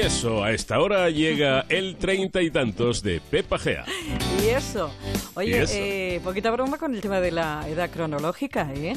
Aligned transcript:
Y 0.00 0.06
eso, 0.06 0.42
a 0.42 0.52
esta 0.52 0.80
hora 0.80 1.10
llega 1.10 1.66
el 1.68 1.96
treinta 1.96 2.40
y 2.40 2.50
tantos 2.50 3.02
de 3.02 3.20
Pepa 3.20 3.58
Gea. 3.58 3.84
Y 4.42 4.48
eso. 4.48 4.90
Oye, 5.34 5.64
Eh, 5.68 6.20
poquita 6.24 6.50
broma 6.50 6.78
con 6.78 6.94
el 6.94 7.02
tema 7.02 7.20
de 7.20 7.30
la 7.30 7.66
edad 7.68 7.90
cronológica, 7.90 8.72
¿eh? 8.74 8.96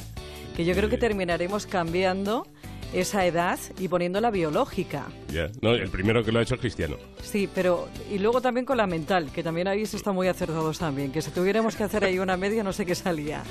Que 0.56 0.64
yo 0.64 0.74
creo 0.74 0.90
que 0.90 0.98
terminaremos 0.98 1.66
cambiando 1.68 2.48
esa 2.94 3.26
edad 3.26 3.60
y 3.78 3.90
poniendo 3.90 4.22
la 4.22 4.32
biológica. 4.32 5.08
Ya, 5.28 5.50
no, 5.62 5.72
el 5.72 5.90
primero 5.90 6.24
que 6.24 6.32
lo 6.32 6.40
ha 6.40 6.44
hecho 6.44 6.56
es 6.56 6.62
Cristiano. 6.62 6.96
Sí, 7.22 7.50
pero 7.54 7.90
y 8.10 8.20
luego 8.20 8.40
también 8.40 8.66
con 8.66 8.78
la 8.78 8.88
mental, 8.88 9.30
que 9.34 9.44
también 9.44 9.68
ahí 9.68 9.86
se 9.86 9.98
está 9.98 10.14
muy 10.14 10.30
acertados 10.30 10.80
también, 10.80 11.12
que 11.12 11.22
si 11.22 11.32
tuviéramos 11.32 11.76
que 11.76 11.84
hacer 11.84 12.06
ahí 12.06 12.18
una 12.20 12.38
media 12.38 12.64
no 12.64 12.72
sé 12.72 12.86
qué 12.86 12.96
salía. 12.96 13.44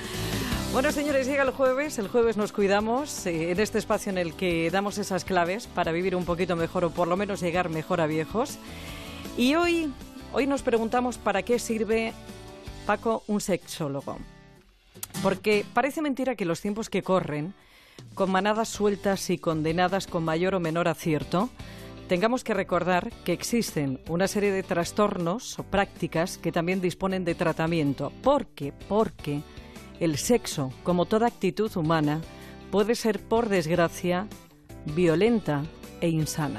Bueno, 0.73 0.91
señores, 0.91 1.27
llega 1.27 1.43
el 1.43 1.51
jueves. 1.51 1.99
El 1.99 2.09
jueves 2.09 2.39
nos 2.39 2.51
cuidamos 2.51 3.27
eh, 3.27 3.51
en 3.51 3.61
este 3.61 3.77
espacio 3.77 4.09
en 4.09 4.17
el 4.17 4.33
que 4.33 4.71
damos 4.71 4.97
esas 4.97 5.23
claves 5.23 5.67
para 5.67 5.93
vivir 5.93 6.17
un 6.17 6.25
poquito 6.25 6.57
mejor 6.57 6.87
o 6.87 6.91
por 6.91 7.09
lo 7.09 7.17
menos 7.19 7.43
llegar 7.43 7.69
mejor 7.69 8.01
a 8.01 8.07
viejos. 8.07 8.59
Y 9.37 9.55
hoy, 9.55 9.93
hoy 10.33 10.47
nos 10.47 10.63
preguntamos 10.63 11.19
para 11.19 11.43
qué 11.43 11.59
sirve, 11.59 12.15
Paco, 12.87 13.23
un 13.27 13.43
sexólogo. 13.43 14.17
Porque 15.23 15.67
parece 15.75 16.01
mentira 16.01 16.37
que 16.37 16.47
los 16.47 16.63
tiempos 16.63 16.89
que 16.89 17.03
corren, 17.03 17.53
con 18.15 18.31
manadas 18.31 18.71
sueltas 18.71 19.29
y 19.29 19.37
condenadas 19.37 20.07
con 20.07 20.25
mayor 20.25 20.55
o 20.55 20.61
menor 20.61 20.89
acierto, 20.89 21.51
tengamos 22.09 22.45
que 22.45 22.55
recordar 22.55 23.13
que 23.25 23.35
existen 23.35 24.01
una 24.09 24.27
serie 24.27 24.51
de 24.53 24.63
trastornos 24.63 25.59
o 25.59 25.65
prácticas 25.65 26.39
que 26.39 26.51
también 26.51 26.81
disponen 26.81 27.27
de 27.27 27.35
tratamiento. 27.35 28.11
¿Por 28.23 28.47
qué? 28.47 28.73
Porque 28.89 29.43
el 30.03 30.19
sexo, 30.19 30.73
como 30.83 31.07
toda 31.07 31.29
actitud 31.29 31.71
humana, 31.77 32.21
puede 32.73 32.97
ser, 32.97 33.21
por 33.21 33.49
desgracia, 33.49 34.27
violenta 34.85 35.63
e 36.01 36.09
insana. 36.09 36.59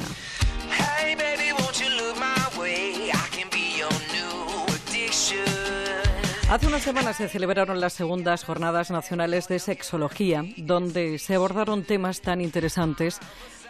Hace 6.50 6.68
unas 6.68 6.84
semanas 6.84 7.18
se 7.18 7.28
celebraron 7.28 7.82
las 7.82 7.92
segundas 7.92 8.46
jornadas 8.46 8.92
nacionales 8.92 9.50
de 9.50 9.60
sexología, 9.60 10.46
donde 10.56 11.20
se 11.20 11.36
abordaron 11.36 11.84
temas 11.84 12.22
tan 12.22 12.40
interesantes 12.40 13.20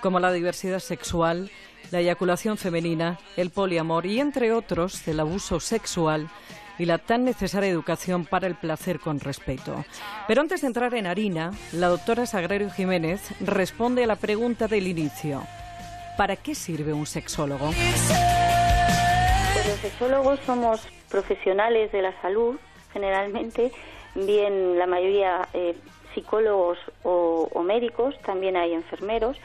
como 0.01 0.19
la 0.19 0.31
diversidad 0.31 0.79
sexual, 0.79 1.49
la 1.89 2.01
eyaculación 2.01 2.57
femenina, 2.57 3.17
el 3.37 3.49
poliamor 3.49 4.05
y, 4.05 4.19
entre 4.19 4.51
otros, 4.51 5.07
el 5.07 5.19
abuso 5.19 5.59
sexual 5.59 6.29
y 6.77 6.85
la 6.85 6.97
tan 6.97 7.25
necesaria 7.25 7.69
educación 7.69 8.25
para 8.25 8.47
el 8.47 8.55
placer 8.55 8.99
con 8.99 9.19
respeto. 9.19 9.85
Pero 10.27 10.41
antes 10.41 10.61
de 10.61 10.67
entrar 10.67 10.93
en 10.95 11.07
harina, 11.07 11.51
la 11.71 11.87
doctora 11.87 12.25
Sagrario 12.25 12.69
Jiménez 12.69 13.31
responde 13.41 14.03
a 14.03 14.07
la 14.07 14.15
pregunta 14.15 14.67
del 14.67 14.87
inicio. 14.87 15.43
¿Para 16.17 16.35
qué 16.35 16.55
sirve 16.55 16.93
un 16.93 17.05
sexólogo? 17.05 17.67
Los 19.67 19.79
sexólogos 19.81 20.39
somos 20.45 20.87
profesionales 21.09 21.91
de 21.91 22.01
la 22.01 22.21
salud, 22.21 22.57
generalmente, 22.91 23.71
bien 24.15 24.77
la 24.77 24.87
mayoría 24.87 25.47
eh, 25.53 25.75
psicólogos 26.13 26.77
o, 27.03 27.49
o 27.51 27.63
médicos, 27.63 28.19
también 28.21 28.55
hay 28.55 28.73
enfermeros, 28.73 29.37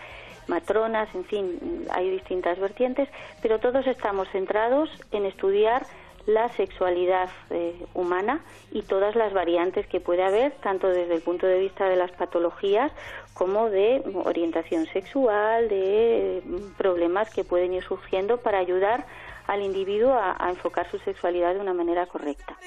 matronas, 0.47 1.09
en 1.15 1.25
fin, 1.25 1.87
hay 1.91 2.11
distintas 2.11 2.59
vertientes, 2.59 3.09
pero 3.43 3.59
todos 3.59 3.87
estamos 3.87 4.29
centrados 4.33 4.91
en 5.13 5.25
estudiar 5.27 5.87
la 6.29 6.51
sexualidad 6.51 7.31
eh, 7.49 7.87
humana 7.95 8.43
y 8.71 8.83
todas 8.83 9.17
las 9.17 9.33
variantes 9.33 9.87
que 9.87 9.99
puede 9.99 10.23
haber, 10.23 10.53
tanto 10.63 10.89
desde 10.89 11.15
el 11.15 11.23
punto 11.23 11.47
de 11.47 11.59
vista 11.59 11.89
de 11.89 11.97
las 11.97 12.13
patologías 12.13 12.93
como 13.33 13.71
de 13.71 14.03
orientación 14.25 14.85
sexual, 14.93 15.71
de 15.71 16.43
mm, 16.45 16.77
problemas 16.77 17.31
que 17.31 17.45
pueden 17.45 17.73
ir 17.73 17.83
surgiendo 17.83 18.37
para 18.37 18.59
ayudar 18.59 19.07
al 19.47 19.63
individuo 19.63 20.13
a, 20.13 20.37
enfocar 20.51 20.91
su 20.91 20.99
sexualidad 20.99 21.55
de 21.55 21.61
una 21.61 21.73
manera 21.73 22.05
correcta. 22.05 22.59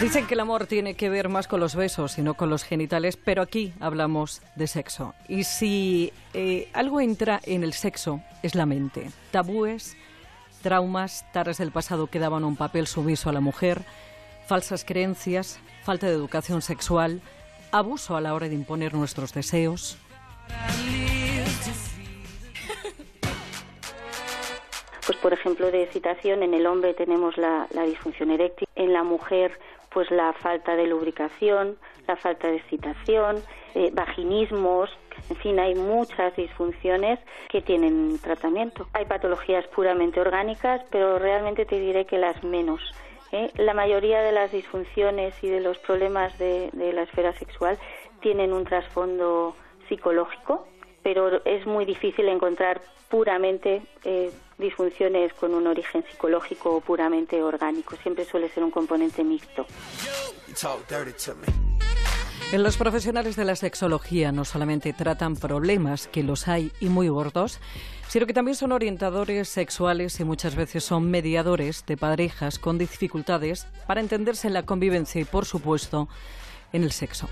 Dicen 0.00 0.26
que 0.26 0.32
el 0.32 0.40
amor 0.40 0.66
tiene 0.66 0.94
que 0.94 1.10
ver 1.10 1.28
más 1.28 1.46
con 1.46 1.60
los 1.60 1.76
besos 1.76 2.16
y 2.16 2.22
no 2.22 2.32
con 2.34 2.48
los 2.48 2.64
genitales, 2.64 3.18
pero 3.18 3.42
aquí 3.42 3.74
hablamos 3.80 4.40
de 4.54 4.66
sexo. 4.66 5.14
Y 5.28 5.44
si 5.44 6.10
eh, 6.32 6.70
algo 6.72 7.02
entra 7.02 7.40
en 7.44 7.64
el 7.64 7.74
sexo 7.74 8.22
es 8.42 8.54
la 8.54 8.64
mente. 8.64 9.10
Tabúes, 9.30 9.94
traumas, 10.66 11.24
taras 11.32 11.58
del 11.58 11.70
pasado 11.70 12.08
que 12.08 12.18
daban 12.18 12.42
un 12.42 12.56
papel 12.56 12.88
sumiso 12.88 13.30
a 13.30 13.32
la 13.32 13.38
mujer, 13.38 13.82
falsas 14.48 14.84
creencias, 14.84 15.60
falta 15.84 16.08
de 16.08 16.12
educación 16.12 16.60
sexual, 16.60 17.20
abuso 17.70 18.16
a 18.16 18.20
la 18.20 18.34
hora 18.34 18.48
de 18.48 18.56
imponer 18.56 18.92
nuestros 18.92 19.32
deseos. 19.32 19.96
Pues 25.06 25.18
por 25.22 25.32
ejemplo 25.32 25.70
de 25.70 25.84
excitación 25.84 26.42
en 26.42 26.52
el 26.52 26.66
hombre 26.66 26.94
tenemos 26.94 27.36
la, 27.36 27.68
la 27.72 27.84
disfunción 27.84 28.32
eréctil, 28.32 28.66
en 28.74 28.92
la 28.92 29.04
mujer 29.04 29.56
pues 29.90 30.10
la 30.10 30.32
falta 30.32 30.74
de 30.74 30.88
lubricación, 30.88 31.78
la 32.08 32.16
falta 32.16 32.48
de 32.48 32.56
excitación, 32.56 33.36
eh, 33.76 33.92
vaginismos, 33.94 34.90
en 35.28 35.36
fin, 35.36 35.58
hay 35.58 35.74
muchas 35.74 36.34
disfunciones 36.36 37.18
que 37.48 37.60
tienen 37.60 38.18
tratamiento. 38.20 38.88
Hay 38.92 39.04
patologías 39.06 39.66
puramente 39.68 40.20
orgánicas, 40.20 40.82
pero 40.90 41.18
realmente 41.18 41.64
te 41.64 41.78
diré 41.80 42.06
que 42.06 42.18
las 42.18 42.42
menos. 42.44 42.80
¿eh? 43.32 43.50
La 43.56 43.74
mayoría 43.74 44.22
de 44.22 44.32
las 44.32 44.52
disfunciones 44.52 45.34
y 45.42 45.48
de 45.48 45.60
los 45.60 45.78
problemas 45.78 46.38
de, 46.38 46.70
la 46.72 47.02
esfera 47.02 47.32
sexual 47.34 47.78
tienen 48.20 48.52
un 48.52 48.64
trasfondo 48.64 49.56
psicológico, 49.88 50.66
pero 51.02 51.44
es 51.44 51.66
muy 51.66 51.84
difícil 51.84 52.28
encontrar 52.28 52.80
puramente 53.08 53.82
eh, 54.04 54.32
disfunciones 54.58 55.32
con 55.34 55.54
un 55.54 55.66
origen 55.66 56.04
psicológico 56.10 56.76
o 56.76 56.80
puramente 56.80 57.42
orgánico. 57.42 57.96
Siempre 57.96 58.24
suele 58.24 58.48
ser 58.48 58.64
un 58.64 58.70
componente 58.70 59.22
mixto. 59.22 59.66
En 62.52 62.62
los 62.62 62.76
profesionales 62.76 63.34
de 63.34 63.44
la 63.44 63.56
sexología 63.56 64.30
no 64.30 64.44
solamente 64.44 64.92
tratan 64.92 65.34
problemas, 65.34 66.06
que 66.06 66.22
los 66.22 66.46
hay 66.46 66.70
y 66.78 66.88
muy 66.88 67.08
gordos, 67.08 67.60
sino 68.06 68.24
que 68.24 68.32
también 68.32 68.54
son 68.54 68.70
orientadores 68.70 69.48
sexuales 69.48 70.20
y 70.20 70.24
muchas 70.24 70.54
veces 70.54 70.84
son 70.84 71.10
mediadores 71.10 71.84
de 71.86 71.96
parejas 71.96 72.60
con 72.60 72.78
dificultades 72.78 73.66
para 73.88 74.00
entenderse 74.00 74.46
en 74.46 74.54
la 74.54 74.62
convivencia 74.62 75.20
y, 75.20 75.24
por 75.24 75.44
supuesto, 75.44 76.06
en 76.72 76.84
el 76.84 76.92
sexo. 76.92 77.26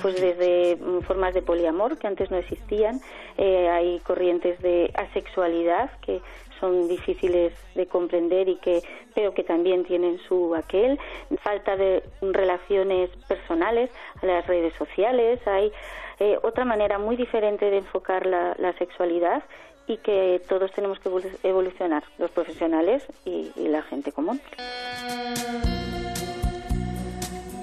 Pues 0.00 0.20
desde 0.20 0.78
formas 1.08 1.34
de 1.34 1.42
poliamor 1.42 1.98
que 1.98 2.06
antes 2.06 2.30
no 2.30 2.36
existían, 2.36 3.00
eh, 3.36 3.68
hay 3.68 3.98
corrientes 3.98 4.62
de 4.62 4.92
asexualidad 4.94 5.90
que 6.02 6.22
son 6.60 6.88
difíciles 6.88 7.52
de 7.74 7.86
comprender 7.86 8.48
y 8.48 8.56
que 8.56 8.82
pero 9.14 9.32
que 9.32 9.44
también 9.44 9.84
tienen 9.84 10.18
su 10.28 10.54
aquel, 10.54 10.98
falta 11.42 11.76
de 11.76 12.02
relaciones 12.20 13.10
personales 13.26 13.90
a 14.22 14.26
las 14.26 14.46
redes 14.46 14.74
sociales, 14.74 15.40
hay 15.46 15.72
eh, 16.18 16.38
otra 16.42 16.64
manera 16.64 16.98
muy 16.98 17.16
diferente 17.16 17.70
de 17.70 17.78
enfocar 17.78 18.26
la, 18.26 18.72
sexualidad 18.78 19.42
y 19.86 19.98
que 19.98 20.42
todos 20.48 20.72
tenemos 20.72 20.98
que 20.98 21.10
evolucionar, 21.42 22.04
los 22.18 22.30
profesionales 22.30 23.06
y 23.24 23.52
la 23.56 23.82
gente 23.82 24.12
común. 24.12 24.40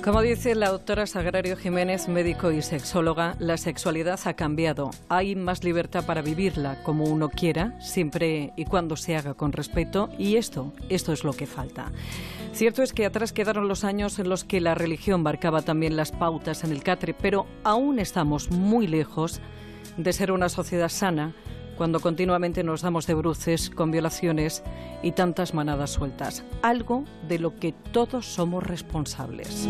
Como 0.04 0.22
dice 0.22 0.54
la 0.54 0.70
doctora 0.70 1.08
Sagrario 1.08 1.56
Jiménez, 1.56 2.10
médico 2.10 2.52
y 2.52 2.62
sexóloga, 2.62 3.38
la 3.40 3.56
sexualidad 3.56 4.20
ha 4.26 4.34
cambiado. 4.34 4.92
Hay 5.08 5.34
más 5.38 5.64
libertad 5.64 6.06
para 6.06 6.22
vivirla 6.22 6.84
como 6.84 7.06
uno 7.06 7.30
quiera, 7.30 7.80
siempre 7.80 8.52
y 8.58 8.66
cuando 8.66 8.98
se 8.98 9.16
haga 9.16 9.34
con 9.34 9.54
respeto, 9.54 10.10
y 10.18 10.36
esto, 10.36 10.74
esto 10.90 11.14
es 11.14 11.24
lo 11.24 11.32
que 11.32 11.48
falta. 11.48 11.94
Cierto 12.52 12.84
es 12.84 12.92
que 12.92 13.06
atrás 13.06 13.32
quedaron 13.32 13.70
los 13.70 13.86
años 13.86 14.20
en 14.20 14.28
los 14.28 14.44
que 14.44 14.60
la 14.60 14.76
religión 14.76 15.24
marcaba 15.24 15.62
también 15.62 15.96
las 15.96 16.12
pautas 16.12 16.66
en 16.66 16.74
el 16.74 16.84
catre, 16.84 17.14
pero 17.14 17.46
aún 17.64 17.98
estamos 17.98 18.52
muy 18.52 18.88
lejos 18.88 19.40
de 19.96 20.12
ser 20.12 20.34
una 20.34 20.50
sociedad 20.50 20.90
sana 20.90 21.34
cuando 21.78 22.00
continuamente 22.00 22.64
nos 22.64 22.82
damos 22.82 23.08
de 23.08 23.14
bruces 23.14 23.70
con 23.70 23.92
violaciones 23.92 24.64
y 25.02 25.12
tantas 25.12 25.54
manadas 25.54 25.92
sueltas. 25.92 26.44
Algo 26.62 27.04
de 27.28 27.40
lo 27.40 27.56
que 27.60 27.74
todos 27.92 28.26
somos 28.26 28.64
responsables. 28.64 29.68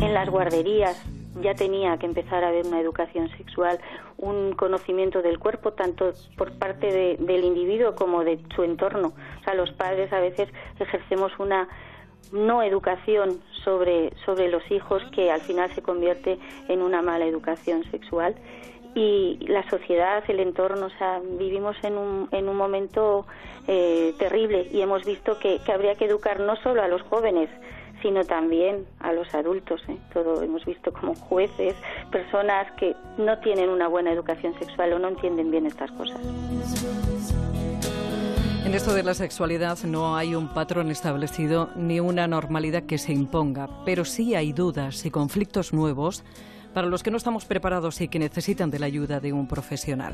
En 0.00 0.14
las 0.14 0.28
guarderías 0.28 1.02
ya 1.42 1.54
tenía 1.54 1.96
que 1.98 2.06
empezar 2.06 2.44
a 2.44 2.48
haber 2.48 2.66
una 2.66 2.80
educación 2.80 3.28
sexual, 3.36 3.78
un 4.16 4.52
conocimiento 4.52 5.22
del 5.22 5.38
cuerpo, 5.38 5.72
tanto 5.72 6.12
por 6.36 6.52
parte 6.58 6.86
de, 6.86 7.16
del 7.18 7.44
individuo 7.44 7.94
como 7.94 8.24
de 8.24 8.38
su 8.54 8.62
entorno. 8.62 9.12
O 9.40 9.44
sea, 9.44 9.54
los 9.54 9.70
padres 9.72 10.12
a 10.12 10.20
veces 10.20 10.48
ejercemos 10.78 11.32
una 11.38 11.68
no 12.32 12.62
educación 12.62 13.40
sobre, 13.64 14.12
sobre 14.24 14.48
los 14.48 14.68
hijos 14.70 15.02
que 15.12 15.30
al 15.30 15.40
final 15.40 15.74
se 15.74 15.82
convierte 15.82 16.38
en 16.68 16.82
una 16.82 17.02
mala 17.02 17.26
educación 17.26 17.84
sexual 17.90 18.34
y 18.94 19.38
la 19.46 19.68
sociedad, 19.68 20.24
el 20.26 20.40
entorno, 20.40 20.86
o 20.86 20.98
sea, 20.98 21.20
vivimos 21.38 21.76
en 21.82 21.98
un, 21.98 22.28
en 22.32 22.48
un 22.48 22.56
momento 22.56 23.26
eh, 23.68 24.14
terrible 24.18 24.68
y 24.72 24.80
hemos 24.80 25.04
visto 25.04 25.38
que, 25.38 25.60
que 25.64 25.72
habría 25.72 25.96
que 25.96 26.06
educar 26.06 26.40
no 26.40 26.56
solo 26.56 26.82
a 26.82 26.88
los 26.88 27.02
jóvenes, 27.02 27.50
sino 28.00 28.24
también 28.24 28.86
a 29.00 29.12
los 29.12 29.34
adultos. 29.34 29.82
¿eh? 29.88 29.98
Todo 30.14 30.42
hemos 30.42 30.64
visto 30.64 30.92
como 30.92 31.14
jueces, 31.14 31.74
personas 32.10 32.70
que 32.78 32.94
no 33.18 33.38
tienen 33.40 33.68
una 33.68 33.88
buena 33.88 34.12
educación 34.12 34.58
sexual 34.58 34.94
o 34.94 34.98
no 34.98 35.08
entienden 35.08 35.50
bien 35.50 35.66
estas 35.66 35.90
cosas. 35.92 36.18
Esto 38.76 38.92
de 38.92 39.02
la 39.02 39.14
sexualidad 39.14 39.78
no 39.84 40.18
hay 40.18 40.34
un 40.34 40.52
patrón 40.52 40.90
establecido 40.90 41.70
ni 41.76 41.98
una 41.98 42.28
normalidad 42.28 42.82
que 42.82 42.98
se 42.98 43.10
imponga, 43.10 43.70
pero 43.86 44.04
sí 44.04 44.34
hay 44.34 44.52
dudas 44.52 45.06
y 45.06 45.10
conflictos 45.10 45.72
nuevos 45.72 46.22
para 46.74 46.86
los 46.86 47.02
que 47.02 47.10
no 47.10 47.16
estamos 47.16 47.46
preparados 47.46 48.02
y 48.02 48.08
que 48.08 48.18
necesitan 48.18 48.70
de 48.70 48.78
la 48.78 48.84
ayuda 48.84 49.18
de 49.18 49.32
un 49.32 49.48
profesional. 49.48 50.12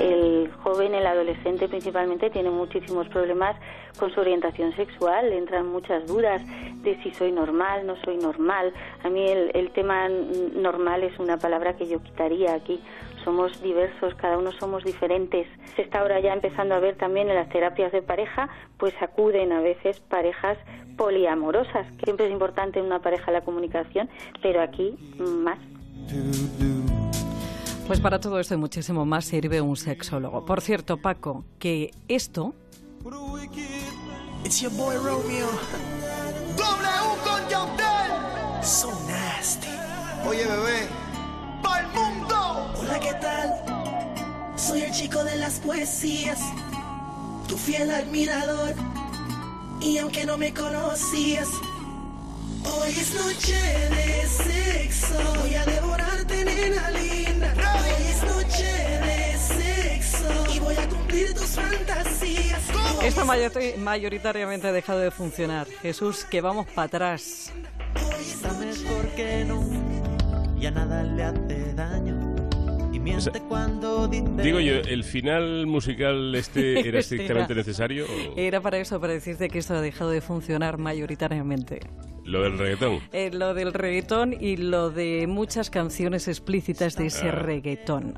El 0.00 0.48
joven, 0.62 0.94
el 0.94 1.04
adolescente 1.04 1.68
principalmente, 1.68 2.30
tiene 2.30 2.50
muchísimos 2.50 3.08
problemas 3.08 3.56
con 3.98 4.14
su 4.14 4.20
orientación 4.20 4.74
sexual, 4.76 5.32
entran 5.32 5.66
muchas 5.66 6.06
dudas 6.06 6.40
de 6.84 7.02
si 7.02 7.12
soy 7.12 7.32
normal, 7.32 7.84
no 7.84 7.96
soy 8.04 8.16
normal. 8.16 8.72
A 9.02 9.10
mí 9.10 9.28
el, 9.28 9.50
el 9.54 9.72
tema 9.72 10.08
normal 10.08 11.02
es 11.02 11.18
una 11.18 11.36
palabra 11.36 11.76
que 11.76 11.88
yo 11.88 12.00
quitaría 12.00 12.54
aquí 12.54 12.80
somos 13.24 13.60
diversos, 13.62 14.14
cada 14.14 14.38
uno 14.38 14.52
somos 14.52 14.84
diferentes. 14.84 15.46
Se 15.76 15.82
está 15.82 16.00
ahora 16.00 16.20
ya 16.20 16.32
empezando 16.32 16.74
a 16.74 16.80
ver 16.80 16.96
también 16.96 17.28
en 17.28 17.34
las 17.34 17.48
terapias 17.48 17.92
de 17.92 18.02
pareja, 18.02 18.48
pues 18.78 18.94
acuden 19.00 19.52
a 19.52 19.60
veces 19.60 20.00
parejas 20.00 20.58
poliamorosas. 20.96 21.86
Siempre 22.04 22.26
es 22.26 22.32
importante 22.32 22.78
en 22.78 22.86
una 22.86 23.00
pareja 23.00 23.30
la 23.30 23.42
comunicación, 23.42 24.08
pero 24.42 24.60
aquí 24.60 24.96
más. 25.18 25.58
Pues 27.86 28.00
para 28.00 28.20
todo 28.20 28.38
esto 28.40 28.54
y 28.54 28.58
muchísimo 28.58 29.04
más 29.04 29.24
sirve 29.24 29.60
un 29.60 29.76
sexólogo. 29.76 30.44
Por 30.44 30.60
cierto, 30.60 30.98
Paco, 30.98 31.44
que 31.58 31.90
esto... 32.08 32.54
It's 34.44 34.60
So 38.62 38.90
nasty. 39.08 39.68
Oye, 40.24 40.46
bebé. 40.46 41.01
Tal? 43.22 44.52
Soy 44.56 44.82
el 44.82 44.92
chico 44.92 45.24
de 45.24 45.36
las 45.36 45.60
poesías, 45.60 46.38
tu 47.48 47.56
fiel 47.56 47.90
admirador. 47.90 48.74
Y 49.80 49.98
aunque 49.98 50.24
no 50.26 50.36
me 50.36 50.52
conocías, 50.52 51.48
hoy 52.64 52.90
es 52.90 53.14
noche 53.14 53.58
de 53.96 54.26
sexo. 54.26 55.14
Voy 55.40 55.54
a 55.54 55.64
devorarte, 55.64 56.44
nena 56.44 56.90
linda. 56.90 57.54
Hoy 57.56 58.02
es 58.10 58.22
noche 58.22 58.72
de 59.06 59.38
sexo 59.38 60.54
y 60.54 60.58
voy 60.60 60.76
a 60.76 60.88
cumplir 60.88 61.34
tus 61.34 61.50
fantasías. 61.50 62.60
Esto 63.02 63.24
mayoritariamente 63.78 64.68
ha 64.68 64.72
dejado 64.72 65.00
de 65.00 65.10
funcionar. 65.10 65.66
Jesús, 65.82 66.24
que 66.24 66.40
vamos 66.40 66.66
para 66.68 66.86
atrás. 66.86 67.50
Mejor 68.60 69.08
que 69.16 69.44
no, 69.44 69.60
ya 70.58 70.70
nada 70.70 71.02
le 71.02 71.24
hace 71.24 71.74
daño. 71.74 72.21
Miente 73.02 73.40
cuando 73.48 74.06
dice 74.06 74.24
Digo 74.42 74.60
yo, 74.60 74.74
¿el 74.76 75.02
final 75.04 75.66
musical 75.66 76.34
este 76.34 76.80
era 76.88 77.00
estrictamente 77.00 77.54
necesario? 77.54 78.04
o 78.06 78.34
Era 78.38 78.60
para 78.60 78.78
eso, 78.78 79.00
para 79.00 79.12
decirte 79.12 79.48
que 79.48 79.58
esto 79.58 79.74
ha 79.74 79.80
dejado 79.80 80.10
de 80.10 80.20
funcionar 80.20 80.78
mayoritariamente. 80.78 81.80
Lo 82.24 82.42
del 82.42 82.56
reggaetón. 82.58 83.00
Eh, 83.12 83.30
lo 83.32 83.54
del 83.54 83.72
reggaetón 83.72 84.36
y 84.38 84.56
lo 84.56 84.90
de 84.90 85.26
muchas 85.26 85.70
canciones 85.70 86.28
explícitas 86.28 86.94
de 86.96 87.06
ese 87.06 87.32
reggaetón. 87.32 88.14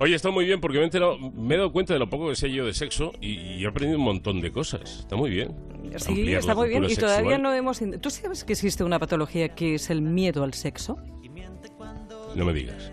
Oye, 0.00 0.14
está 0.14 0.30
muy 0.30 0.44
bien 0.44 0.60
porque 0.60 0.76
me 0.78 0.84
he, 0.84 0.86
enterado- 0.86 1.18
me 1.18 1.54
he 1.54 1.58
dado 1.58 1.72
cuenta 1.72 1.92
de 1.92 1.98
lo 1.98 2.08
poco 2.08 2.28
que 2.28 2.36
sé 2.36 2.52
yo 2.52 2.64
de 2.64 2.72
sexo 2.72 3.12
y, 3.20 3.32
y 3.56 3.64
he 3.64 3.66
aprendido 3.66 3.98
un 3.98 4.04
montón 4.04 4.40
de 4.40 4.52
cosas. 4.52 5.00
Está 5.00 5.16
muy 5.16 5.30
bien. 5.30 5.56
Sí, 5.96 6.08
Ampliar 6.12 6.40
está 6.40 6.54
muy 6.54 6.68
bien. 6.68 6.84
Y 6.84 6.86
cultura 6.88 7.06
todavía 7.08 7.30
sexual. 7.36 7.42
no 7.42 7.52
hemos... 7.54 7.80
¿Tú 8.00 8.10
sabes 8.10 8.44
que 8.44 8.52
existe 8.52 8.84
una 8.84 8.98
patología 9.00 9.48
que 9.56 9.74
es 9.74 9.90
el 9.90 10.02
miedo 10.02 10.44
al 10.44 10.54
sexo? 10.54 10.98
No 12.34 12.44
me 12.44 12.52
digas. 12.52 12.92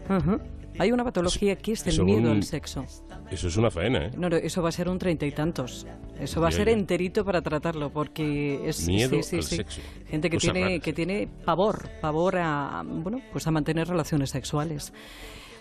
Hay 0.77 0.91
una 0.91 1.05
patología 1.05 1.55
que 1.55 1.71
es 1.71 1.87
el 1.87 2.03
miedo 2.03 2.19
un- 2.31 2.37
al 2.37 2.43
sexo. 2.43 2.85
Eso 3.31 3.47
es 3.47 3.55
una 3.55 3.71
faena, 3.71 4.07
¿eh? 4.07 4.11
No, 4.17 4.29
no, 4.29 4.35
eso 4.35 4.61
va 4.61 4.69
a 4.69 4.71
ser 4.73 4.89
un 4.89 4.99
treinta 4.99 5.25
y 5.25 5.31
tantos. 5.31 5.87
Eso 6.19 6.41
va 6.41 6.49
a 6.49 6.51
ser 6.51 6.67
enterito 6.69 7.23
para 7.23 7.41
tratarlo, 7.41 7.89
porque 7.91 8.67
es 8.67 8.85
Miedo 8.87 9.15
sí, 9.17 9.23
sí, 9.23 9.35
al 9.37 9.43
sí. 9.43 9.55
sexo. 9.57 9.81
gente 10.07 10.29
que 10.29 10.35
Cosas 10.37 10.51
tiene 10.53 10.67
raras. 10.67 10.83
que 10.83 10.93
tiene 10.93 11.27
pavor, 11.45 11.89
pavor 12.01 12.37
a 12.37 12.83
bueno, 12.85 13.21
pues 13.31 13.47
a 13.47 13.51
mantener 13.51 13.87
relaciones 13.87 14.29
sexuales. 14.31 14.91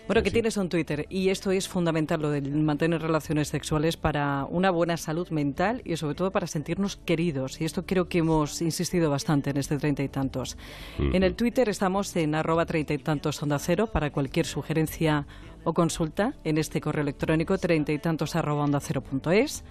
Bueno, 0.07 0.21
que 0.21 0.29
sí. 0.29 0.33
tienes 0.33 0.55
un 0.57 0.69
Twitter 0.69 1.07
y 1.09 1.29
esto 1.29 1.49
es 1.49 1.67
fundamental 1.67 2.21
lo 2.21 2.29
de 2.29 2.39
mantener 2.41 3.01
relaciones 3.01 3.47
sexuales 3.47 3.97
para 3.97 4.45
una 4.49 4.69
buena 4.69 4.97
salud 4.97 5.29
mental 5.29 5.81
y 5.83 5.97
sobre 5.97 6.13
todo 6.13 6.31
para 6.31 6.45
sentirnos 6.45 6.95
queridos. 6.95 7.59
Y 7.59 7.65
esto 7.65 7.87
creo 7.87 8.07
que 8.07 8.19
hemos 8.19 8.61
insistido 8.61 9.09
bastante 9.09 9.49
en 9.49 9.57
este 9.57 9.77
treinta 9.77 10.03
y 10.03 10.09
tantos. 10.09 10.57
En 10.99 11.23
el 11.23 11.33
Twitter 11.33 11.69
estamos 11.69 12.15
en 12.15 12.35
arroba 12.35 12.67
treinta 12.67 12.93
y 12.93 12.99
tantos 12.99 13.41
onda 13.41 13.57
cero 13.57 13.87
para 13.91 14.11
cualquier 14.11 14.45
sugerencia 14.45 15.25
o 15.63 15.73
consulta 15.73 16.35
en 16.43 16.59
este 16.59 16.79
correo 16.81 17.01
electrónico 17.01 17.57
treinta 17.57 17.91
y 17.91 17.97
tantos 17.97 18.35
arroba 18.35 18.63
onda 18.63 18.79
cero 18.79 19.01
punto 19.01 19.31
es. 19.31 19.63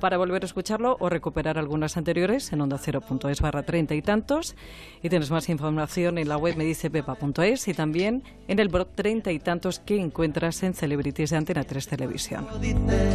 Para 0.00 0.16
volver 0.16 0.42
a 0.42 0.46
escucharlo 0.46 0.96
o 0.98 1.10
recuperar 1.10 1.58
algunas 1.58 1.96
anteriores 1.96 2.52
en 2.52 2.62
onda 2.62 2.78
cero.es 2.78 3.40
barra 3.40 3.62
treinta 3.62 3.94
y 3.94 4.02
tantos. 4.02 4.56
Y 5.02 5.10
tienes 5.10 5.30
más 5.30 5.48
información 5.48 6.16
en 6.16 6.28
la 6.28 6.38
web 6.38 6.56
medicepepa.es 6.56 7.68
y 7.68 7.74
también 7.74 8.22
en 8.48 8.58
el 8.58 8.68
blog 8.68 8.88
treinta 8.94 9.30
y 9.30 9.38
tantos 9.38 9.78
que 9.78 10.00
encuentras 10.00 10.62
en 10.62 10.74
Celebrities 10.74 11.30
de 11.30 11.36
Antena 11.36 11.64
3 11.64 11.86
Televisión. 11.86 12.46
dice 12.60 13.10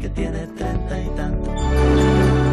que 0.00 0.08
tiene 0.08 0.46
30 0.46 1.43